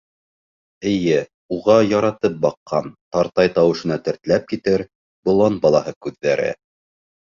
[0.91, 1.19] Эйе,
[1.57, 4.89] уға яратып баҡҡан, тартай тауышына тертләп китер
[5.33, 6.55] болан балаһы күҙҙәре.